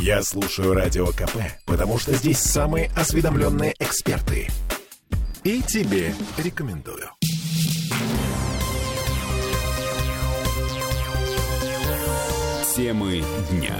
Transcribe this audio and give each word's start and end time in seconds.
Я 0.00 0.22
слушаю 0.22 0.74
Радио 0.74 1.06
КП, 1.08 1.36
потому 1.66 1.98
что 1.98 2.14
здесь 2.14 2.38
самые 2.38 2.90
осведомленные 2.96 3.74
эксперты. 3.78 4.48
И 5.44 5.60
тебе 5.62 6.14
рекомендую. 6.38 7.10
Темы 12.74 13.22
дня. 13.50 13.76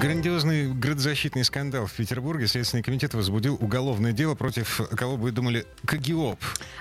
Грандиозный 0.00 0.72
градозащитный 0.72 1.44
скандал 1.44 1.86
в 1.86 1.92
Петербурге. 1.92 2.46
Следственный 2.46 2.82
комитет 2.82 3.14
возбудил 3.14 3.56
уголовное 3.60 4.12
дело 4.12 4.34
против, 4.34 4.80
кого 4.96 5.16
бы 5.16 5.32
думали, 5.32 5.66
Кагиоп. 5.84 6.38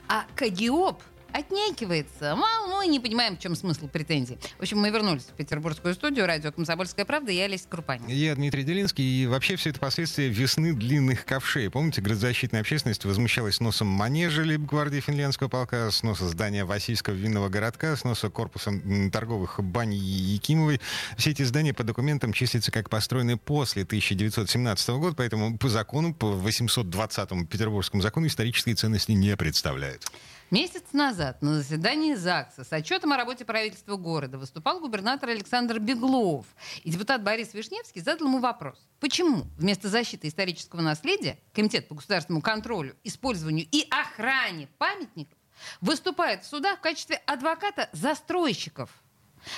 А 0.08 0.26
Кагиоп 0.36 1.02
отнекивается. 1.34 2.36
Мало 2.36 2.78
мы 2.78 2.88
не 2.88 3.00
понимаем, 3.00 3.38
в 3.38 3.40
чем 3.40 3.56
смысл 3.56 3.88
претензий. 3.88 4.38
В 4.58 4.62
общем, 4.62 4.80
мы 4.80 4.90
вернулись 4.90 5.24
в 5.24 5.34
петербургскую 5.34 5.94
студию 5.94 6.26
радио 6.26 6.52
«Комсомольская 6.52 7.06
правда». 7.06 7.32
Я 7.32 7.46
Олеся 7.46 7.68
Крупанин. 7.70 8.08
Я 8.08 8.36
Дмитрий 8.36 8.64
Делинский. 8.64 9.24
И 9.24 9.28
вообще 9.28 9.56
все 9.56 9.72
это 9.72 9.80
последствия 9.80 10.30
весны 10.30 10.74
длинных 10.74 11.26
ковшей. 11.26 11.70
Помните, 11.70 12.02
градозащитная 12.02 12.62
общественность 12.62 13.06
возмущалась 13.06 13.56
сносом 13.56 13.88
манежа 13.88 14.44
гвардии 14.58 15.00
финляндского 15.00 15.48
полка, 15.48 15.92
сноса 15.92 16.28
здания 16.28 16.66
Васильского 16.66 17.14
винного 17.14 17.50
городка, 17.50 17.96
сноса 17.96 18.30
корпуса 18.30 18.72
торговых 19.12 19.64
бань 19.64 19.94
Якимовой. 19.94 20.80
Все 21.18 21.32
эти 21.32 21.44
здания 21.44 21.74
по 21.74 21.84
документам 21.84 22.34
числятся 22.34 22.72
как 22.72 22.90
построены 22.90 23.38
после 23.38 23.84
1917 23.84 24.90
года, 24.90 25.16
поэтому 25.16 25.58
по 25.58 25.70
закону, 25.70 26.14
по 26.14 26.28
820-му 26.28 27.46
петербургскому 27.46 28.02
закону 28.02 28.28
исторические 28.28 28.76
ценности 28.76 29.12
не 29.12 29.36
представляют. 29.36 30.06
Месяц 30.50 30.94
назад 30.94 31.42
на 31.42 31.56
заседании 31.56 32.14
ЗАГСа 32.14 32.64
с 32.64 32.72
отчетом 32.72 33.12
о 33.12 33.18
работе 33.18 33.44
правительства 33.44 33.98
города 33.98 34.38
выступал 34.38 34.80
губернатор 34.80 35.28
Александр 35.28 35.78
Беглов. 35.78 36.46
И 36.86 36.90
депутат 36.90 37.22
Борис 37.22 37.54
Вишневский 37.54 38.02
задал 38.02 38.28
ему 38.28 38.40
вопрос. 38.40 38.88
Почему 39.02 39.48
вместо 39.58 39.90
защиты 39.90 40.30
исторического 40.30 40.80
наследия 40.80 41.38
Комитет 41.54 41.90
по 41.90 41.96
государственному 41.96 42.42
контролю, 42.42 42.96
использованию 43.04 43.68
и 43.70 43.86
охране 43.90 44.70
памятников 44.78 45.38
выступает 45.82 46.44
в 46.44 46.48
судах 46.48 46.78
в 46.78 46.82
качестве 46.82 47.18
адвоката 47.26 47.90
застройщиков? 47.92 48.90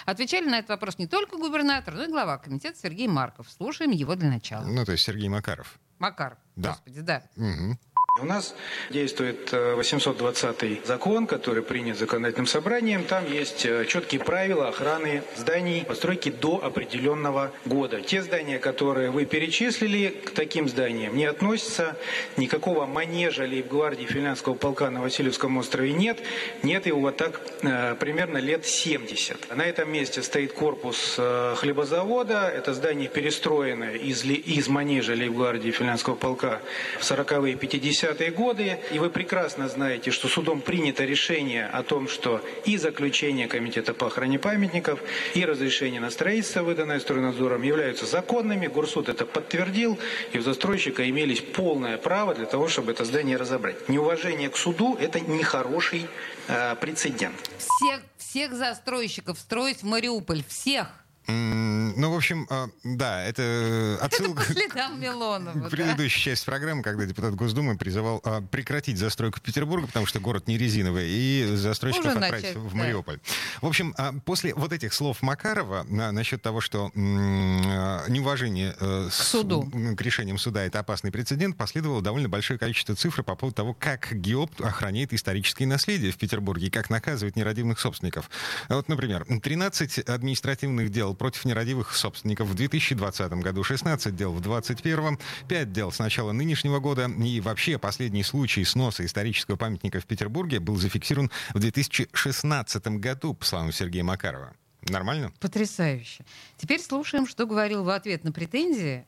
Отвечали 0.08 0.50
на 0.50 0.58
этот 0.58 0.70
вопрос 0.70 0.98
не 0.98 1.06
только 1.06 1.38
губернатор, 1.38 1.94
но 1.94 2.06
и 2.06 2.08
глава 2.08 2.40
комитета 2.40 2.80
Сергей 2.80 3.08
Марков. 3.08 3.48
Слушаем 3.52 3.92
его 3.92 4.16
для 4.16 4.30
начала. 4.30 4.66
Ну, 4.66 4.84
то 4.86 4.94
есть 4.94 5.04
Сергей 5.04 5.30
Макаров. 5.30 5.80
Макаров. 6.00 6.40
Да. 6.56 6.70
Господи, 6.70 7.02
да. 7.02 7.24
Угу. 7.36 7.78
У 8.22 8.26
нас 8.26 8.54
действует 8.90 9.52
820 9.52 10.64
э, 10.64 10.78
закон, 10.84 11.26
который 11.26 11.64
принят 11.64 11.98
законодательным 11.98 12.48
собранием. 12.48 13.04
Там 13.06 13.32
есть 13.32 13.66
э, 13.66 13.86
четкие 13.86 14.20
правила 14.20 14.68
охраны 14.68 15.24
зданий 15.38 15.86
постройки 15.86 16.30
до 16.30 16.62
определенного 16.64 17.52
года. 17.66 18.02
Те 18.02 18.22
здания, 18.22 18.60
которые 18.60 19.10
вы 19.12 19.26
перечислили, 19.26 20.10
к 20.10 20.32
таким 20.32 20.68
зданиям 20.68 21.16
не 21.16 21.26
относятся. 21.26 21.98
Никакого 22.36 22.86
манежа 22.86 23.44
лейб-гвардии 23.44 24.06
финляндского 24.06 24.56
полка 24.56 24.90
на 24.90 25.02
Васильевском 25.02 25.58
острове 25.58 25.94
нет. 25.94 26.20
Нет 26.62 26.88
его 26.88 27.00
вот 27.00 27.16
так 27.16 27.40
э, 27.62 27.96
примерно 27.96 28.40
лет 28.40 28.66
70. 28.66 29.56
На 29.56 29.64
этом 29.64 29.92
месте 29.92 30.24
стоит 30.24 30.52
корпус 30.52 31.18
хлебозавода. 31.58 32.52
Это 32.54 32.74
здание 32.74 33.08
перестроено 33.08 33.92
из, 33.92 34.26
из 34.26 34.68
манежа 34.68 35.14
лейб-гвардии 35.14 35.72
финляндского 35.72 36.16
полка 36.16 36.60
в 37.00 37.04
40-е 37.04 37.54
и 37.54 37.56
50 37.56 38.09
70-е 38.10 38.32
годы, 38.32 38.80
и 38.92 39.00
вы 39.00 39.10
прекрасно 39.10 39.68
знаете, 39.68 40.12
что 40.12 40.28
судом 40.28 40.62
принято 40.62 41.06
решение 41.06 41.66
о 41.66 41.84
том, 41.84 42.08
что 42.08 42.42
и 42.66 42.78
заключение 42.78 43.48
Комитета 43.48 43.94
по 43.94 44.08
охране 44.08 44.40
памятников, 44.40 45.00
и 45.34 45.46
разрешение 45.46 46.02
на 46.02 46.10
строительство, 46.10 46.64
выданное 46.64 47.00
стройнадзором, 47.00 47.62
являются 47.62 48.06
законными. 48.06 48.68
Горсуд 48.68 49.10
это 49.10 49.26
подтвердил, 49.26 50.00
и 50.34 50.40
у 50.40 50.42
застройщика 50.42 51.08
имелись 51.10 51.42
полное 51.42 51.98
право 51.98 52.34
для 52.36 52.46
того, 52.46 52.68
чтобы 52.68 52.92
это 52.92 53.06
здание 53.06 53.38
разобрать. 53.38 53.90
Неуважение 53.90 54.50
к 54.50 54.58
суду– 54.58 54.98
это 55.00 55.20
нехороший 55.20 56.08
э, 56.48 56.76
прецедент. 56.76 57.36
Всех, 57.58 58.02
всех 58.18 58.54
застройщиков 58.54 59.38
строить 59.38 59.82
в 59.82 59.86
Мариуполь, 59.86 60.44
всех– 60.48 60.88
ну, 61.30 62.12
в 62.12 62.16
общем, 62.16 62.48
а, 62.50 62.70
да, 62.84 63.24
это 63.24 63.98
отсылка 64.02 64.44
это 64.44 64.54
следам 64.54 65.00
Милонова, 65.00 65.68
к 65.68 65.70
предыдущей 65.70 66.20
да? 66.20 66.32
части 66.32 66.46
программы, 66.46 66.84
когда 66.84 67.06
депутат 67.06 67.36
Госдумы 67.36 67.78
призывал 67.78 68.22
а, 68.24 68.42
прекратить 68.42 68.98
застройку 68.98 69.40
Петербурга, 69.40 69.88
потому 69.88 70.06
что 70.06 70.20
город 70.20 70.48
не 70.48 70.58
резиновый, 70.58 71.10
и 71.10 71.56
застройщиков 71.56 72.08
Уже 72.08 72.20
отправить 72.20 72.44
начать, 72.44 72.58
в 72.58 72.74
Мариуполь. 72.74 73.18
Да. 73.18 73.60
В 73.62 73.68
общем, 73.68 73.94
а, 73.98 74.14
после 74.26 74.54
вот 74.54 74.74
этих 74.74 74.94
слов 74.94 75.22
Макарова 75.22 75.84
насчет 75.84 76.42
того, 76.42 76.62
что 76.62 76.92
неуважение 76.96 78.76
э, 78.80 79.08
к, 79.10 79.14
суду. 79.14 79.70
к 79.96 80.02
решениям 80.02 80.38
суда 80.38 80.64
это 80.64 80.80
опасный 80.80 81.12
прецедент, 81.12 81.58
последовало 81.58 82.02
довольно 82.02 82.30
большое 82.30 82.58
количество 82.60 82.96
цифр 82.96 83.24
по 83.24 83.36
поводу 83.36 83.56
того, 83.56 83.74
как 83.74 84.12
ГИОП 84.12 84.62
охраняет 84.62 85.14
исторические 85.14 85.68
наследия 85.68 86.12
в 86.12 86.18
Петербурге 86.18 86.68
и 86.68 86.70
как 86.70 86.90
наказывает 86.90 87.36
нерадивных 87.36 87.80
собственников. 87.80 88.30
Вот, 88.68 88.88
например, 88.88 89.26
13 89.26 90.00
административных 90.00 90.90
дел 90.90 91.16
против 91.20 91.46
нерадивых 91.46 91.96
собственников 91.96 92.48
в 92.48 92.56
2020 92.56 93.32
году, 93.34 93.64
16 93.64 94.16
дел 94.16 94.32
в 94.32 94.42
2021, 94.42 95.20
5 95.48 95.72
дел 95.72 95.92
с 95.92 96.00
начала 96.00 96.32
нынешнего 96.32 96.80
года. 96.80 97.08
И 97.08 97.40
вообще 97.42 97.78
последний 97.78 98.24
случай 98.24 98.64
сноса 98.64 99.06
исторического 99.06 99.56
памятника 99.56 100.00
в 100.00 100.08
Петербурге 100.08 100.60
был 100.60 100.78
зафиксирован 100.78 101.30
в 101.54 101.60
2016 101.60 102.88
году, 103.00 103.36
по 103.36 103.46
словам 103.46 103.72
Сергея 103.72 104.04
Макарова. 104.04 104.56
Нормально? 104.88 105.32
Потрясающе. 105.40 106.26
Теперь 106.58 106.80
слушаем, 106.80 107.28
что 107.28 107.46
говорил 107.46 107.84
в 107.84 107.90
ответ 107.90 108.24
на 108.24 108.32
претензии, 108.32 109.06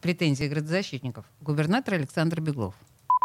претензии 0.00 0.44
градозащитников 0.44 1.24
губернатор 1.40 1.94
Александр 1.94 2.40
Беглов. 2.40 2.74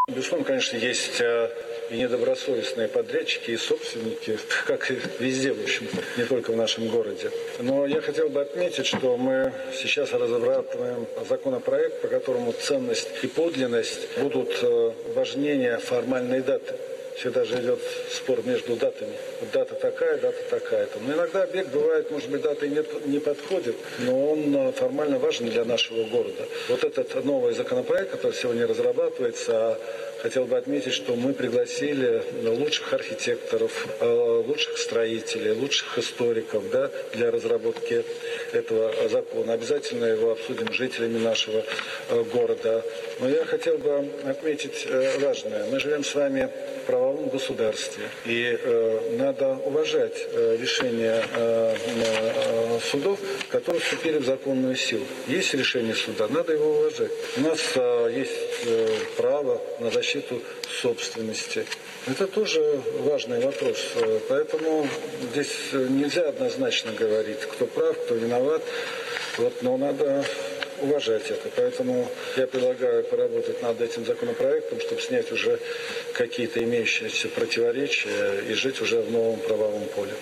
Безусловно, 0.09 0.46
конечно, 0.46 0.78
есть 0.78 1.22
э, 1.22 1.50
и 1.92 1.97
недобросовестные 1.97 2.88
подрядчики, 2.88 3.52
и 3.52 3.58
собственники, 3.58 4.40
как 4.66 4.90
и 4.90 4.97
везде, 5.20 5.53
в 5.53 5.62
общем 5.62 5.88
не 6.18 6.24
только 6.24 6.52
в 6.52 6.56
нашем 6.56 6.88
городе. 6.88 7.31
Но 7.59 7.86
я 7.86 8.02
хотел 8.02 8.30
бы 8.30 8.42
отметить, 8.42 8.88
что 8.88 9.18
мы 9.18 9.53
сейчас 9.74 10.12
разрабатываем 10.12 11.08
законопроект, 11.28 12.02
по 12.02 12.08
которому 12.08 12.53
ценность 12.53 13.09
и 13.22 13.28
подлинность 13.28 14.08
будут 14.18 14.58
э, 14.64 14.92
важнее 15.14 15.78
формальной 15.78 16.41
даты 16.41 16.76
всегда 17.16 17.44
же 17.44 17.56
идет 17.56 17.80
спор 18.12 18.40
между 18.46 18.75
датами. 18.75 19.14
Дата 19.53 19.75
такая, 19.75 20.18
дата 20.18 20.42
такая-то. 20.50 21.00
Но 21.00 21.14
иногда 21.14 21.44
объект 21.44 21.70
бывает, 21.70 22.09
может 22.12 22.30
быть, 22.30 22.42
дата 22.42 22.66
и 22.66 22.70
не, 22.70 22.84
не 23.08 23.20
подходит, 23.20 23.75
но 24.00 24.31
он 24.31 24.56
э, 24.56 24.72
формально 24.74 25.20
важен 25.20 25.50
для 25.50 25.66
нашего 25.66 26.06
города. 26.06 26.46
Вот 26.70 26.84
этот 26.84 27.24
новый 27.25 27.53
законопроект, 27.53 28.12
который 28.12 28.34
сегодня 28.34 28.68
разрабатывается, 28.68 29.78
хотел 30.22 30.46
бы 30.46 30.58
отметить, 30.58 30.94
что 30.94 31.16
мы 31.16 31.34
пригласили 31.34 32.24
лучших 32.44 32.94
архитекторов, 32.94 33.88
э, 34.00 34.44
лучших 34.47 34.78
строителей, 34.78 35.52
лучших 35.52 35.97
историков 36.00 36.70
да, 36.70 36.90
для 37.14 37.31
разработки 37.31 38.03
этого 38.53 38.94
закона. 39.09 39.53
Обязательно 39.53 40.06
его 40.06 40.31
обсудим 40.31 40.72
с 40.72 40.76
жителями 40.76 41.18
нашего 41.18 41.64
э, 42.09 42.24
города. 42.34 42.84
Но 43.20 43.30
я 43.30 43.46
хотел 43.46 43.78
бы 43.78 44.09
отметить 44.26 44.88
важное. 45.20 45.66
Мы 45.70 45.80
живем 45.80 46.03
с 46.03 46.16
вами 46.16 46.50
правовом 46.90 47.30
государстве. 47.30 48.10
И 48.26 48.58
э, 48.60 49.16
надо 49.18 49.54
уважать 49.66 50.18
э, 50.18 50.58
решения 50.60 51.24
э, 51.36 51.76
э, 51.76 52.80
судов, 52.92 53.20
которые 53.52 53.80
вступили 53.80 54.18
в 54.18 54.26
законную 54.26 54.76
силу. 54.76 55.06
Есть 55.28 55.54
решение 55.54 55.94
суда, 55.94 56.28
надо 56.30 56.54
его 56.54 56.80
уважать. 56.80 57.12
У 57.38 57.42
нас 57.42 57.60
э, 57.76 58.12
есть 58.16 58.66
э, 58.66 58.88
право 59.18 59.62
на 59.80 59.92
защиту 59.92 60.42
собственности. 60.82 61.66
Это 62.08 62.26
тоже 62.26 62.82
важный 63.02 63.40
вопрос. 63.40 63.78
Поэтому 64.30 64.88
здесь 65.32 65.54
нельзя 65.74 66.30
однозначно 66.30 66.92
говорить, 66.94 67.42
кто 67.42 67.68
прав, 67.68 67.96
кто 68.06 68.16
виноват. 68.16 68.64
Вот, 69.38 69.62
но 69.62 69.78
надо 69.78 70.26
уважать 70.81 71.29
это. 71.29 71.49
Поэтому 71.55 72.08
я 72.37 72.47
предлагаю 72.47 73.03
поработать 73.03 73.61
над 73.61 73.81
этим 73.81 74.05
законопроектом, 74.05 74.79
чтобы 74.79 75.02
снять 75.02 75.31
уже 75.31 75.59
какие-то 76.14 76.64
имеющиеся 76.64 77.29
противоречия 77.29 78.41
и 78.49 78.53
жить 78.53 78.81
уже 78.81 79.02
в 79.02 79.11
новом 79.11 79.40
правовом 79.40 79.84
поле. 79.96 80.14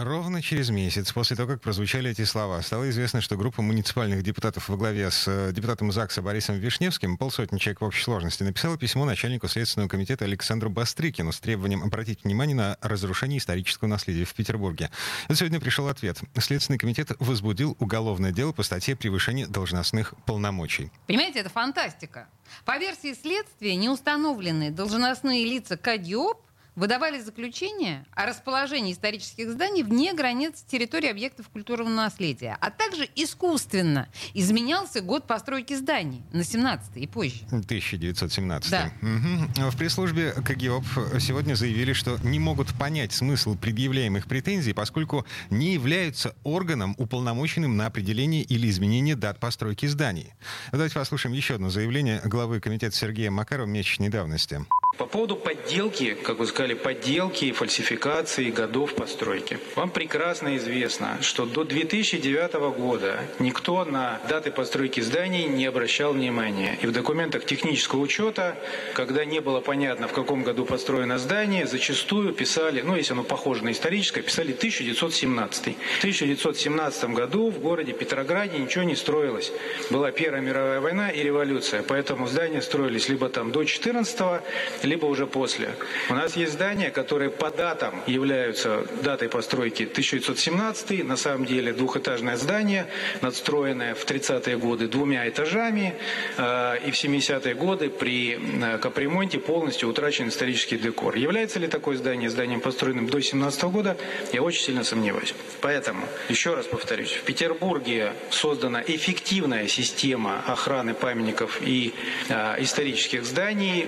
Ровно 0.00 0.42
через 0.42 0.70
месяц 0.70 1.12
после 1.12 1.34
того, 1.34 1.48
как 1.48 1.60
прозвучали 1.60 2.12
эти 2.12 2.22
слова, 2.22 2.62
стало 2.62 2.88
известно, 2.90 3.20
что 3.20 3.36
группа 3.36 3.62
муниципальных 3.62 4.22
депутатов 4.22 4.68
во 4.68 4.76
главе 4.76 5.10
с 5.10 5.24
э, 5.26 5.50
депутатом 5.52 5.90
ЗАГСа 5.90 6.22
Борисом 6.22 6.56
Вишневским, 6.56 7.16
полсотни 7.16 7.58
человек 7.58 7.80
в 7.80 7.84
общей 7.84 8.04
сложности, 8.04 8.44
написала 8.44 8.78
письмо 8.78 9.04
начальнику 9.04 9.48
Следственного 9.48 9.88
комитета 9.88 10.24
Александру 10.24 10.70
Бастрыкину 10.70 11.32
с 11.32 11.40
требованием 11.40 11.82
обратить 11.82 12.22
внимание 12.22 12.54
на 12.54 12.76
разрушение 12.80 13.38
исторического 13.38 13.88
наследия 13.88 14.24
в 14.24 14.34
Петербурге. 14.34 14.90
И 15.28 15.34
сегодня 15.34 15.58
пришел 15.58 15.88
ответ. 15.88 16.20
Следственный 16.38 16.78
комитет 16.78 17.10
возбудил 17.18 17.76
уголовное 17.80 18.30
дело 18.30 18.52
по 18.52 18.62
статье 18.62 18.94
«Превышение 18.94 19.48
должностных 19.48 20.14
полномочий». 20.26 20.92
Понимаете, 21.08 21.40
это 21.40 21.50
фантастика. 21.50 22.28
По 22.64 22.78
версии 22.78 23.14
следствия, 23.14 23.74
неустановленные 23.74 24.70
должностные 24.70 25.44
лица 25.44 25.76
КАДИОП 25.76 26.47
выдавали 26.78 27.20
заключение 27.20 28.06
о 28.14 28.26
расположении 28.26 28.92
исторических 28.92 29.50
зданий 29.50 29.82
вне 29.82 30.14
границ 30.14 30.64
территории 30.66 31.10
объектов 31.10 31.48
культурного 31.48 31.88
наследия, 31.88 32.56
а 32.60 32.70
также 32.70 33.08
искусственно 33.16 34.08
изменялся 34.32 35.00
год 35.00 35.26
постройки 35.26 35.74
зданий 35.74 36.22
на 36.32 36.44
17 36.44 36.96
и 36.96 37.06
позже. 37.08 37.40
1917. 37.46 38.70
Да. 38.70 38.92
Угу. 39.02 39.70
В 39.70 39.76
пресс-службе 39.76 40.32
КГИОП 40.32 40.84
сегодня 41.18 41.54
заявили, 41.54 41.92
что 41.92 42.16
не 42.22 42.38
могут 42.38 42.72
понять 42.78 43.12
смысл 43.12 43.56
предъявляемых 43.56 44.26
претензий, 44.26 44.72
поскольку 44.72 45.26
не 45.50 45.74
являются 45.74 46.36
органом, 46.44 46.94
уполномоченным 46.96 47.76
на 47.76 47.86
определение 47.86 48.42
или 48.42 48.70
изменение 48.70 49.16
дат 49.16 49.40
постройки 49.40 49.86
зданий. 49.86 50.32
Давайте 50.70 50.94
послушаем 50.94 51.34
еще 51.34 51.54
одно 51.56 51.70
заявление 51.70 52.20
главы 52.24 52.60
комитета 52.60 52.94
Сергея 52.94 53.32
Макарова 53.32 53.66
месячной 53.66 54.10
давности. 54.10 54.64
По 54.98 55.06
поводу 55.06 55.36
подделки, 55.36 56.14
как 56.14 56.38
вы 56.38 56.46
сказали, 56.46 56.67
подделки 56.74 57.46
и 57.46 57.52
фальсификации 57.52 58.50
годов 58.50 58.94
постройки. 58.94 59.58
Вам 59.74 59.90
прекрасно 59.90 60.56
известно, 60.56 61.18
что 61.20 61.46
до 61.46 61.64
2009 61.64 62.52
года 62.76 63.20
никто 63.38 63.84
на 63.84 64.20
даты 64.28 64.50
постройки 64.50 65.00
зданий 65.00 65.44
не 65.44 65.66
обращал 65.66 66.12
внимания. 66.12 66.78
И 66.82 66.86
в 66.86 66.92
документах 66.92 67.44
технического 67.44 68.00
учета, 68.00 68.56
когда 68.94 69.24
не 69.24 69.40
было 69.40 69.60
понятно, 69.60 70.08
в 70.08 70.12
каком 70.12 70.42
году 70.42 70.64
построено 70.64 71.18
здание, 71.18 71.66
зачастую 71.66 72.32
писали, 72.32 72.82
ну, 72.82 72.96
если 72.96 73.12
оно 73.12 73.24
похоже 73.24 73.64
на 73.64 73.72
историческое, 73.72 74.22
писали 74.22 74.52
1917. 74.52 75.76
В 75.96 75.98
1917 75.98 77.10
году 77.10 77.50
в 77.50 77.60
городе 77.60 77.92
Петрограде 77.92 78.58
ничего 78.58 78.84
не 78.84 78.96
строилось. 78.96 79.52
Была 79.90 80.10
Первая 80.10 80.42
мировая 80.42 80.80
война 80.80 81.10
и 81.10 81.22
революция, 81.22 81.82
поэтому 81.82 82.26
здания 82.26 82.62
строились 82.62 83.08
либо 83.08 83.28
там 83.28 83.52
до 83.52 83.64
14 83.64 84.42
либо 84.82 85.06
уже 85.06 85.26
после. 85.26 85.74
У 86.08 86.14
нас 86.14 86.36
есть 86.36 86.52
здания, 86.58 86.90
которые 86.90 87.30
по 87.30 87.50
датам 87.50 88.02
являются 88.08 88.84
датой 89.04 89.28
постройки 89.28 89.84
1917, 89.84 91.04
на 91.04 91.16
самом 91.16 91.46
деле 91.46 91.72
двухэтажное 91.72 92.36
здание, 92.36 92.88
надстроенное 93.20 93.94
в 93.94 94.04
30-е 94.04 94.58
годы 94.58 94.88
двумя 94.88 95.28
этажами, 95.28 95.94
э, 96.36 96.78
и 96.84 96.90
в 96.90 96.94
70-е 96.94 97.54
годы 97.54 97.90
при 97.90 98.40
э, 98.40 98.78
капремонте 98.78 99.38
полностью 99.38 99.88
утрачен 99.88 100.30
исторический 100.30 100.78
декор. 100.78 101.14
Является 101.14 101.60
ли 101.60 101.68
такое 101.68 101.96
здание 101.96 102.28
зданием, 102.28 102.60
построенным 102.60 103.06
до 103.06 103.20
17 103.22 103.62
года, 103.64 103.96
я 104.32 104.42
очень 104.42 104.64
сильно 104.64 104.82
сомневаюсь. 104.82 105.34
Поэтому, 105.60 106.06
еще 106.28 106.54
раз 106.54 106.66
повторюсь, 106.66 107.12
в 107.12 107.22
Петербурге 107.22 108.14
создана 108.30 108.82
эффективная 108.84 109.68
система 109.68 110.42
охраны 110.44 110.94
памятников 110.94 111.60
и 111.62 111.94
э, 112.28 112.64
исторических 112.64 113.24
зданий. 113.24 113.86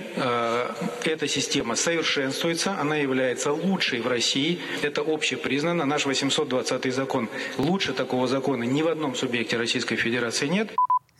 Эта 1.03 1.27
система 1.27 1.75
совершенствуется, 1.75 2.60
она 2.67 2.95
является 2.95 3.51
лучшей 3.51 4.01
в 4.01 4.07
России. 4.07 4.59
Это 4.81 5.01
общепризнано. 5.01 5.85
Наш 5.85 6.05
820 6.05 6.93
закон 6.93 7.29
лучше 7.57 7.93
такого 7.93 8.27
закона 8.27 8.63
ни 8.63 8.81
в 8.81 8.87
одном 8.87 9.15
субъекте 9.15 9.57
Российской 9.57 9.95
Федерации 9.95 10.47
нет. 10.47 10.71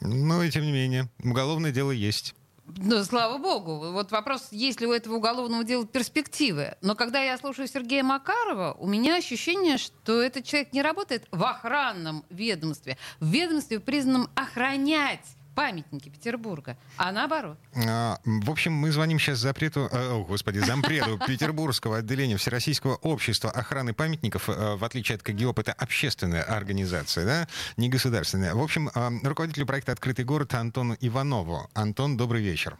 Но 0.02 0.44
и 0.44 0.50
тем 0.50 0.64
не 0.64 0.72
менее, 0.72 1.10
уголовное 1.24 1.72
дело 1.72 1.92
есть. 1.92 2.36
Ну, 2.78 3.04
слава 3.04 3.38
богу. 3.38 3.92
Вот 3.92 4.12
вопрос, 4.12 4.50
есть 4.52 4.82
ли 4.82 4.88
у 4.88 4.94
этого 4.94 5.16
уголовного 5.16 5.64
дела 5.64 5.86
перспективы. 5.86 6.76
Но 6.82 6.96
когда 6.96 7.22
я 7.22 7.38
слушаю 7.38 7.68
Сергея 7.68 8.04
Макарова, 8.04 8.76
у 8.80 8.88
меня 8.88 9.18
ощущение, 9.18 9.78
что 9.78 10.22
этот 10.22 10.46
человек 10.46 10.72
не 10.74 10.82
работает 10.82 11.28
в 11.32 11.44
охранном 11.44 12.24
ведомстве, 12.30 12.98
в 13.20 13.28
ведомстве, 13.28 13.80
признанном 13.80 14.30
охранять 14.36 15.26
памятники 15.56 16.10
Петербурга, 16.10 16.78
а 16.98 17.12
наоборот. 17.12 17.58
А, 17.76 18.18
в 18.26 18.50
общем, 18.50 18.74
мы 18.74 18.92
звоним 18.92 19.20
сейчас 19.20 19.40
запрету, 19.40 19.90
э, 19.92 20.12
о, 20.12 20.24
господи, 20.24 20.60
зампреду 20.60 21.20
Петербургского 21.28 21.98
отделения 21.98 22.38
Всероссийского 22.38 22.96
общества 22.96 23.52
охраны 23.52 23.94
памятников, 23.94 24.50
э, 24.50 24.76
в 24.76 24.84
отличие 24.84 25.16
от 25.16 25.24
КГИОП, 25.24 25.60
это 25.60 25.74
общественная 25.74 26.44
организация, 26.44 27.26
да, 27.26 27.48
не 27.78 27.90
государственная. 27.90 28.54
В 28.56 28.62
общем, 28.62 28.90
э, 28.94 29.10
руководителю 29.24 29.66
проекта 29.66 29.92
«Открытый 29.92 30.26
город» 30.26 30.54
Антону 30.54 30.96
Иванову. 31.00 31.70
Антон, 31.74 32.18
добрый 32.18 32.42
вечер. 32.42 32.78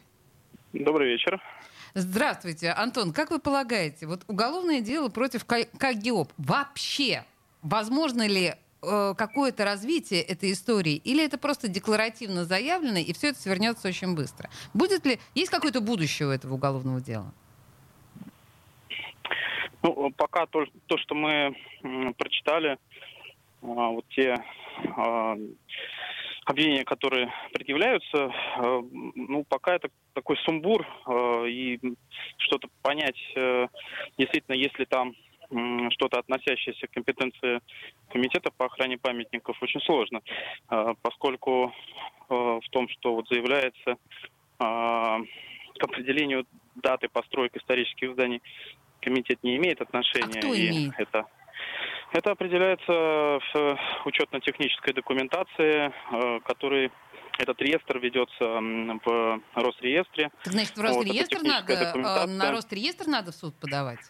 Добрый 0.72 1.12
вечер. 1.12 1.40
Здравствуйте, 1.94 2.70
Антон. 2.70 3.12
Как 3.12 3.30
вы 3.30 3.38
полагаете, 3.38 4.06
вот 4.06 4.24
уголовное 4.26 4.80
дело 4.80 5.08
против 5.08 5.44
КГИОП 5.44 6.32
вообще 6.38 7.24
возможно 7.62 8.26
ли 8.26 8.54
Э, 8.84 9.14
какое-то 9.16 9.64
развитие 9.64 10.22
этой 10.22 10.50
истории, 10.50 10.96
или 11.04 11.24
это 11.24 11.38
просто 11.38 11.68
декларативно 11.68 12.44
заявлено, 12.44 12.98
и 12.98 13.12
все 13.12 13.28
это 13.28 13.38
свернется 13.38 13.86
очень 13.86 14.16
быстро? 14.16 14.50
Будет 14.74 15.06
ли, 15.06 15.20
есть 15.36 15.52
какое-то 15.52 15.80
будущее 15.80 16.26
у 16.26 16.32
этого 16.32 16.54
уголовного 16.54 17.00
дела? 17.00 17.32
Ну, 19.82 20.10
пока 20.16 20.46
то, 20.46 20.64
то 20.86 20.98
что 20.98 21.14
мы 21.14 21.54
прочитали, 22.18 22.76
а, 23.62 23.66
вот 23.90 24.04
те 24.10 24.42
а, 24.96 25.36
обвинения, 26.44 26.84
которые 26.84 27.32
предъявляются, 27.52 28.32
а, 28.56 28.82
ну, 29.14 29.44
пока 29.48 29.76
это 29.76 29.90
такой 30.12 30.36
сумбур, 30.38 30.84
и 31.46 31.78
что-то 32.36 32.68
понять, 32.82 33.16
э, 33.36 33.68
действительно, 34.18 34.56
если 34.56 34.84
там 34.84 35.14
что-то 35.90 36.18
относящееся 36.18 36.86
к 36.86 36.92
компетенции 36.92 37.60
комитета 38.10 38.50
по 38.50 38.66
охране 38.66 38.98
памятников 38.98 39.62
очень 39.62 39.80
сложно, 39.80 40.20
а, 40.68 40.94
поскольку 41.02 41.72
а, 42.28 42.60
в 42.60 42.68
том, 42.70 42.88
что 42.88 43.14
вот 43.14 43.28
заявляется 43.28 43.96
а, 44.58 45.20
к 45.78 45.84
определению 45.84 46.46
даты 46.76 47.08
построек 47.08 47.56
исторических 47.56 48.12
зданий 48.12 48.40
комитет 49.00 49.42
не 49.42 49.56
имеет 49.56 49.80
отношения. 49.80 50.38
А 50.38 50.38
кто 50.38 50.54
и 50.54 50.90
это 50.96 51.26
это 52.12 52.32
определяется 52.32 52.92
в 52.92 53.78
учетно-технической 54.04 54.92
документации, 54.92 55.90
который 56.44 56.90
этот 57.38 57.58
реестр 57.62 57.98
ведется 57.98 58.44
в 58.44 59.40
Росреестре. 59.54 60.30
Так, 60.44 60.52
значит, 60.52 60.76
в 60.76 60.82
Росреестр 60.82 61.38
вот, 61.38 61.46
надо, 61.46 62.26
на 62.26 62.52
Росреестр 62.52 63.06
надо 63.06 63.32
в 63.32 63.34
суд 63.34 63.54
подавать? 63.54 64.00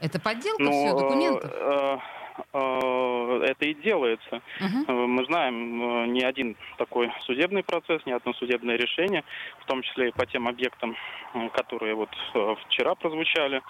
Это 0.00 0.20
подделка 0.20 0.62
Но, 0.62 0.70
все 0.70 0.94
документов? 0.94 1.50
Э, 1.52 1.98
э, 2.52 3.40
это 3.50 3.64
и 3.64 3.74
делается. 3.74 4.42
Угу. 4.60 4.92
Мы 4.92 5.24
знаем 5.24 5.82
э, 5.82 6.06
не 6.06 6.22
один 6.22 6.56
такой 6.76 7.12
судебный 7.22 7.64
процесс, 7.64 8.04
ни 8.06 8.12
одно 8.12 8.32
судебное 8.34 8.76
решение, 8.76 9.24
в 9.60 9.66
том 9.66 9.82
числе 9.82 10.08
и 10.08 10.12
по 10.12 10.24
тем 10.26 10.46
объектам, 10.46 10.96
которые 11.52 11.94
вот 11.94 12.10
вчера 12.66 12.94
прозвучали, 12.94 13.60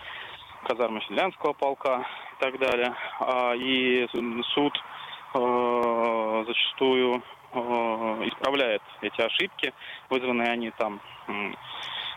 казармы 0.67 1.01
Селянского 1.09 1.55
полка 1.55 2.07
и 2.39 2.43
так 2.43 2.59
далее. 2.59 2.95
А, 3.21 3.55
и 3.55 4.07
суд 4.55 4.75
зачастую 5.35 7.23
исправляет 7.53 8.83
эти 9.03 9.21
ошибки, 9.21 9.73
вызванные 10.09 10.51
они 10.51 10.71
там 10.71 11.01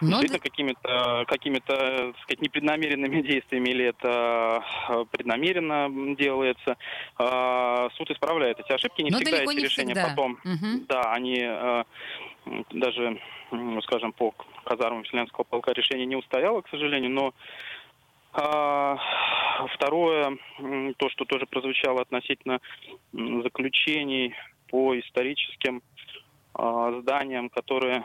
но... 0.01 0.07
Ну, 0.07 0.21
действительно 0.21 0.39
какими-то, 0.39 1.25
какими-то, 1.27 2.13
сказать, 2.23 2.41
непреднамеренными 2.41 3.21
действиями 3.27 3.69
или 3.69 3.85
это 3.85 4.63
э, 4.89 5.05
преднамеренно 5.11 6.15
делается. 6.15 6.77
А, 7.17 7.89
суд 7.95 8.09
исправляет 8.11 8.59
эти 8.59 8.71
ошибки, 8.71 9.01
не 9.01 9.11
Но 9.11 9.17
всегда 9.17 9.43
эти 9.43 9.55
не 9.55 9.63
решения 9.63 9.93
всегда. 9.93 10.09
потом, 10.09 10.31
угу. 10.43 10.85
да, 10.87 11.13
они 11.13 11.39
э, 11.41 11.83
даже, 12.71 13.19
скажем, 13.83 14.11
по 14.13 14.33
казармам 14.63 15.03
Вселенского 15.03 15.43
полка 15.43 15.73
решение 15.73 16.05
не 16.05 16.15
устояло, 16.15 16.61
к 16.61 16.69
сожалению, 16.69 17.11
но 17.11 17.33
а, 18.33 18.97
второе, 19.75 20.37
то, 20.97 21.09
что 21.09 21.25
тоже 21.25 21.45
прозвучало 21.45 22.01
относительно 22.01 22.59
заключений 23.11 24.33
по 24.69 24.97
историческим 24.97 25.81
а, 26.53 27.01
зданиям, 27.01 27.49
которые 27.49 28.03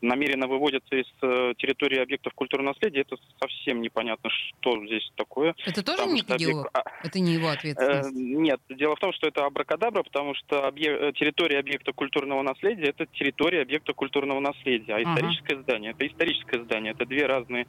намеренно 0.00 0.46
выводятся 0.46 0.96
из 0.96 1.06
э, 1.22 1.54
территории 1.58 1.98
объектов 1.98 2.32
культурного 2.34 2.74
наследия, 2.74 3.00
это 3.00 3.16
совсем 3.40 3.80
непонятно, 3.80 4.30
что 4.30 4.84
здесь 4.86 5.10
такое. 5.16 5.54
Это 5.66 5.82
тоже 5.82 6.06
не 6.06 6.20
объект... 6.20 6.68
А, 6.72 6.84
это 7.02 7.20
не 7.20 7.34
его 7.34 7.48
ответственность? 7.48 8.10
Э, 8.10 8.12
нет, 8.14 8.60
дело 8.68 8.96
в 8.96 9.00
том, 9.00 9.12
что 9.12 9.28
это 9.28 9.44
абракадабра, 9.44 10.02
потому 10.02 10.34
что 10.34 10.66
объект, 10.66 11.02
э, 11.02 11.12
территория 11.12 11.58
объекта 11.58 11.92
культурного 11.92 12.42
наследия 12.42 12.86
это 12.86 13.06
территория 13.06 13.62
объекта 13.62 13.92
культурного 13.92 14.40
наследия, 14.40 14.94
а 14.94 15.02
историческое 15.02 15.54
ага. 15.54 15.62
здание 15.62 15.90
это 15.92 16.06
историческое 16.06 16.62
здание. 16.62 16.92
Это 16.92 17.06
две 17.06 17.26
разные 17.26 17.66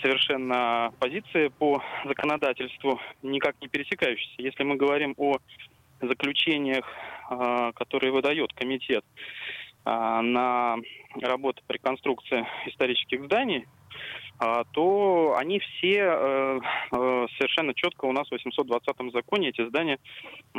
совершенно 0.00 0.92
позиции 0.98 1.48
по 1.48 1.82
законодательству, 2.04 3.00
никак 3.22 3.56
не 3.60 3.68
пересекающиеся. 3.68 4.34
Если 4.38 4.62
мы 4.62 4.76
говорим 4.76 5.14
о 5.16 5.38
заключениях, 6.00 6.86
а, 7.28 7.72
которые 7.72 8.12
выдает 8.12 8.52
комитет, 8.52 9.04
на 9.84 10.76
работы 11.20 11.62
по 11.66 11.72
реконструкции 11.72 12.46
исторических 12.66 13.24
зданий, 13.24 13.66
а, 13.66 14.21
то 14.72 15.36
они 15.38 15.60
все 15.60 15.98
э, 15.98 16.60
э, 16.92 17.26
совершенно 17.38 17.74
четко 17.74 18.06
у 18.06 18.12
нас 18.12 18.26
в 18.28 18.32
820 18.32 19.12
законе, 19.12 19.50
эти 19.50 19.66
здания, 19.68 19.98
э, 20.54 20.58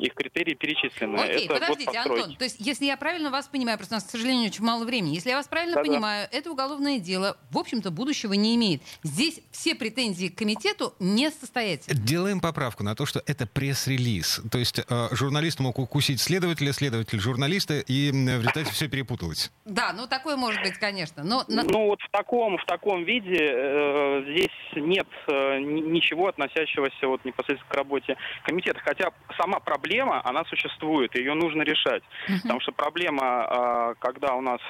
их 0.00 0.14
критерии 0.14 0.54
перечислены. 0.54 1.16
Окей, 1.16 1.44
это 1.44 1.54
подождите, 1.54 1.98
Антон, 1.98 2.36
то 2.36 2.44
есть 2.44 2.56
если 2.58 2.86
я 2.86 2.96
правильно 2.96 3.30
вас 3.30 3.48
понимаю, 3.48 3.78
просто 3.78 3.94
у 3.94 3.96
нас, 3.96 4.04
к 4.04 4.10
сожалению, 4.10 4.48
очень 4.48 4.64
мало 4.64 4.84
времени, 4.84 5.14
если 5.14 5.30
я 5.30 5.36
вас 5.36 5.48
правильно 5.48 5.76
Да-да. 5.76 5.88
понимаю, 5.88 6.28
это 6.32 6.50
уголовное 6.50 6.98
дело, 6.98 7.36
в 7.50 7.58
общем-то, 7.58 7.90
будущего 7.90 8.32
не 8.32 8.56
имеет. 8.56 8.82
Здесь 9.02 9.40
все 9.50 9.74
претензии 9.74 10.28
к 10.28 10.38
комитету 10.38 10.94
не 10.98 11.30
состоятельны. 11.30 11.98
Делаем 12.00 12.40
поправку 12.40 12.82
на 12.82 12.94
то, 12.94 13.06
что 13.06 13.22
это 13.26 13.46
пресс-релиз. 13.46 14.42
То 14.50 14.58
есть 14.58 14.78
э, 14.78 15.08
журналист 15.12 15.60
мог 15.60 15.78
укусить 15.78 16.20
следователя, 16.20 16.72
следователь 16.72 17.20
журналиста, 17.20 17.80
и 17.80 18.10
в 18.10 18.14
результате 18.14 18.72
все 18.72 18.88
перепуталось. 18.88 19.52
Да, 19.64 19.92
ну 19.92 20.06
такое 20.06 20.36
может 20.36 20.62
быть, 20.62 20.74
конечно. 20.78 21.22
Но... 21.22 21.44
Ну 21.48 21.86
вот 21.86 22.00
в 22.00 22.10
таком, 22.10 22.58
в 22.58 22.64
таком 22.66 22.95
виде 23.04 23.38
э, 23.40 24.22
здесь 24.28 24.84
нет 24.84 25.06
э, 25.28 25.45
ничего 25.60 26.28
относящегося 26.28 27.06
вот 27.08 27.24
непосредственно 27.24 27.70
к 27.70 27.74
работе 27.74 28.16
комитета. 28.42 28.80
Хотя 28.84 29.10
сама 29.36 29.60
проблема, 29.60 30.20
она 30.24 30.44
существует, 30.44 31.14
ее 31.16 31.34
нужно 31.34 31.62
решать. 31.62 32.02
Uh-huh. 32.28 32.42
Потому 32.42 32.60
что 32.60 32.72
проблема, 32.72 33.46
э, 33.50 33.94
когда 33.98 34.34
у 34.34 34.40
нас 34.40 34.60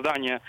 здание 0.00 0.40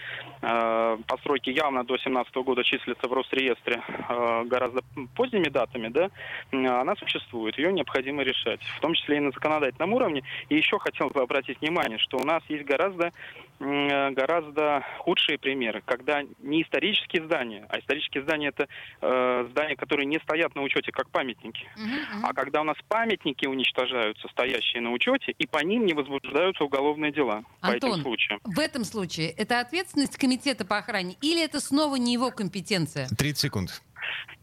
э, 0.42 0.98
постройки 1.08 1.50
явно 1.50 1.84
до 1.84 1.98
17 1.98 2.36
года 2.36 2.64
числится 2.64 3.08
в 3.08 3.14
Росреестре 3.14 3.82
э, 4.10 4.44
гораздо 4.46 4.82
поздними 5.16 5.50
датами, 5.50 5.90
да, 5.90 6.10
она 6.52 6.96
существует, 6.96 7.58
ее 7.58 7.72
необходимо 7.74 8.24
решать. 8.24 8.62
В 8.78 8.80
том 8.80 8.94
числе 8.94 9.18
и 9.18 9.20
на 9.20 9.32
законодательном 9.32 9.94
уровне. 9.94 10.24
И 10.50 10.56
еще 10.56 10.80
хотел 10.80 11.10
бы 11.10 11.22
обратить 11.22 11.62
внимание, 11.62 11.98
что 11.98 12.18
у 12.18 12.24
нас 12.24 12.44
есть 12.50 12.66
гораздо 12.66 13.12
гораздо 13.60 14.84
худшие 15.00 15.38
примеры, 15.38 15.82
когда 15.86 16.24
не 16.40 16.62
исторические 16.64 17.24
здания, 17.24 17.66
а 17.70 17.80
исторические 17.80 18.24
здания 18.24 18.50
это 18.50 18.68
э, 19.02 19.48
здания, 19.52 19.76
которые 19.86 20.08
не 20.08 20.20
стоят 20.20 20.56
на 20.56 20.64
учете 20.64 20.92
как 20.92 21.10
памятники, 21.12 21.70
uh-huh. 21.78 22.22
а 22.24 22.34
когда 22.34 22.62
у 22.62 22.64
нас 22.64 22.76
памятники 22.88 23.46
уничтожаются, 23.46 24.28
стоящие 24.30 24.82
на 24.82 24.92
учете, 24.92 25.34
и 25.38 25.46
по 25.46 25.64
ним 25.64 25.86
не 25.86 25.94
возбуждаются 25.94 26.64
уголовные 26.64 27.12
дела 27.12 27.44
Антон, 27.62 27.92
по 27.92 27.94
этим 27.94 28.02
случаям. 28.02 28.40
В 28.44 28.60
этом 28.60 28.84
случае 28.84 29.30
это 29.30 29.60
ответственность 29.60 30.18
комитета 30.18 30.66
по 30.66 30.78
охране 30.78 31.16
или 31.22 31.44
это 31.44 31.60
снова 31.60 31.98
не 31.98 32.14
его 32.14 32.32
компетенция? 32.32 33.08
30 33.16 33.38
секунд. 33.38 33.82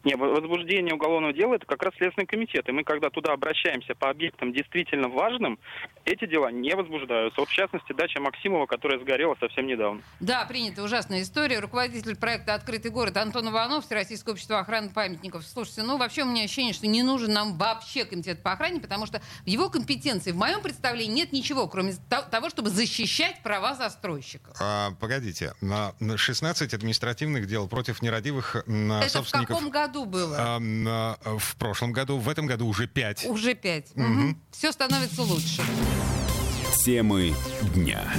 Не, 0.05 0.17
возбуждение 0.17 0.95
уголовного 0.95 1.33
дела 1.33 1.55
это 1.55 1.67
как 1.67 1.83
раз 1.83 1.95
Следственный 1.97 2.26
комитет. 2.26 2.69
И 2.69 2.73
мы, 2.73 2.83
когда 2.83 3.09
туда 3.11 3.33
обращаемся 3.33 3.95
по 3.95 4.11
объектам 4.11 4.52
действительно 4.52 5.09
важным, 5.09 5.59
эти 6.05 6.26
дела 6.26 6.50
не 6.50 6.75
возбуждаются. 6.75 7.41
Вот, 7.41 7.49
в 7.49 7.52
частности, 7.52 7.93
дача 7.93 8.21
Максимова, 8.21 8.67
которая 8.67 8.99
сгорела 8.99 9.37
совсем 9.38 9.67
недавно. 9.67 10.02
Да, 10.19 10.45
принята 10.45 10.83
ужасная 10.83 11.23
история. 11.23 11.61
Руководитель 11.61 12.17
проекта 12.17 12.55
«Открытый 12.55 12.91
город» 12.91 13.17
Антон 13.17 13.50
Иванов, 13.50 13.85
Всероссийское 13.85 14.33
общество 14.33 14.59
охраны 14.59 14.91
памятников. 14.91 15.45
Слушайте, 15.47 15.83
ну 15.85 15.99
вообще 15.99 16.23
у 16.23 16.26
меня 16.26 16.45
ощущение, 16.45 16.75
что 16.75 16.88
не 16.88 17.05
нужен 17.05 17.33
нам 17.33 17.57
вообще 17.57 18.05
комитет 18.05 18.43
по 18.43 18.52
охране, 18.52 18.81
потому 18.81 19.07
что 19.07 19.21
в 19.45 19.47
его 19.47 19.71
компетенции, 19.71 20.33
в 20.33 20.37
моем 20.37 20.62
представлении, 20.62 21.14
нет 21.14 21.33
ничего, 21.33 21.69
кроме 21.69 21.95
того, 22.09 22.50
чтобы 22.50 22.71
защищать 22.71 23.41
права 23.45 23.75
застройщиков. 23.75 24.57
А, 24.61 24.91
погодите, 25.00 25.52
на 25.61 25.95
16 26.17 26.75
административных 26.75 27.47
дел 27.47 27.69
против 27.69 28.02
нерадивых 28.02 28.57
Это 28.57 29.09
собственников... 29.09 29.62
в 29.69 29.71
каком 29.71 29.71
году? 29.71 30.04
было? 30.04 30.37
А, 30.38 31.16
в 31.38 31.57
прошлом 31.57 31.92
году, 31.92 32.19
в 32.19 32.28
этом 32.28 32.47
году 32.47 32.66
уже 32.66 32.87
пять. 32.87 33.25
Уже 33.25 33.54
пять. 33.54 33.90
Угу. 33.97 34.37
Все 34.50 34.73
становится 34.73 35.23
лучше. 35.23 35.62
Темы 36.85 37.35
дня. 37.75 38.12